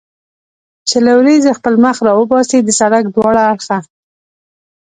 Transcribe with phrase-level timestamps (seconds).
[0.89, 3.77] چې له ورېځې خپل مخ را وباسي، د سړک دواړه اړخه.